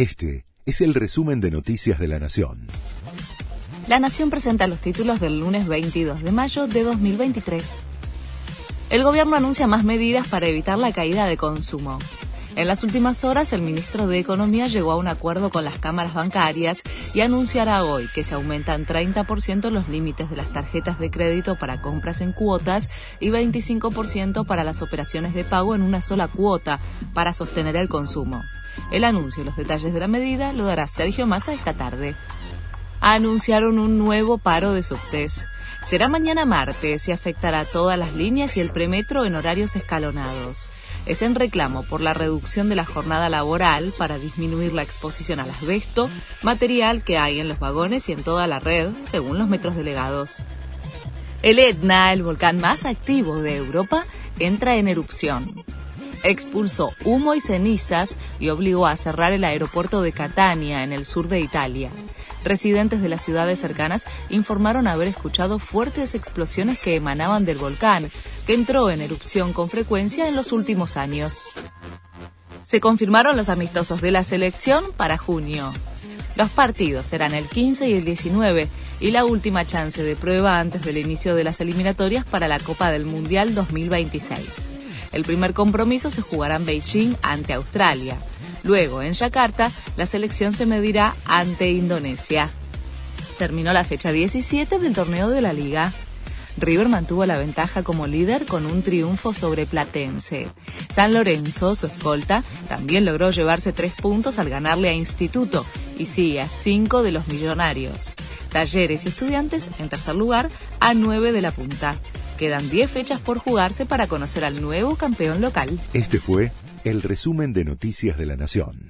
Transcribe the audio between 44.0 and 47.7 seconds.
disminuir la exposición al asbesto, material que hay en los